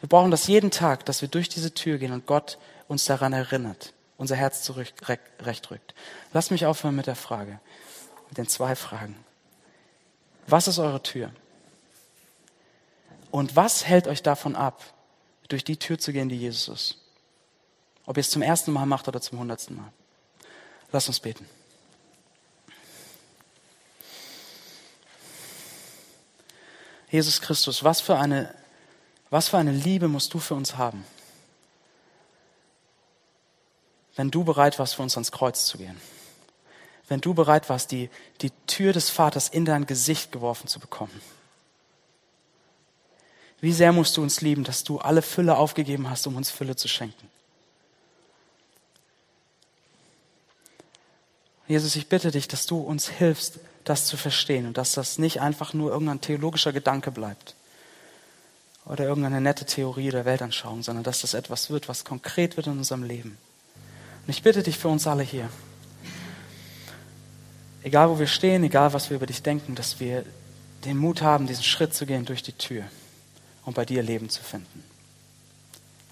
[0.00, 3.32] Wir brauchen das jeden Tag, dass wir durch diese Tür gehen und Gott uns daran
[3.32, 5.94] erinnert, unser Herz zurechtrückt.
[6.32, 7.60] Lass mich aufhören mit der Frage,
[8.28, 9.16] mit den zwei Fragen.
[10.46, 11.30] Was ist eure Tür?
[13.30, 14.82] Und was hält euch davon ab,
[15.48, 16.98] durch die Tür zu gehen, die Jesus ist?
[18.06, 19.92] Ob ihr es zum ersten Mal macht oder zum hundertsten Mal.
[20.92, 21.46] Lasst uns beten.
[27.10, 28.54] Jesus Christus, was für eine
[29.30, 31.04] Was für eine Liebe musst du für uns haben,
[34.16, 36.00] wenn du bereit warst, für uns ans Kreuz zu gehen?
[37.08, 38.10] Wenn du bereit warst, die,
[38.40, 41.20] die Tür des Vaters in dein Gesicht geworfen zu bekommen?
[43.60, 46.76] Wie sehr musst du uns lieben, dass du alle Fülle aufgegeben hast, um uns Fülle
[46.76, 47.28] zu schenken?
[51.66, 55.40] Jesus, ich bitte dich, dass du uns hilfst, das zu verstehen und dass das nicht
[55.40, 57.54] einfach nur irgendein theologischer Gedanke bleibt
[58.88, 62.78] oder irgendeine nette Theorie der Weltanschauung, sondern dass das etwas wird, was konkret wird in
[62.78, 63.36] unserem Leben.
[64.26, 65.48] Und ich bitte dich für uns alle hier,
[67.82, 70.24] egal wo wir stehen, egal was wir über dich denken, dass wir
[70.84, 72.84] den Mut haben, diesen Schritt zu gehen durch die Tür
[73.64, 74.82] und bei dir Leben zu finden.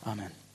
[0.04, 0.45] Amen.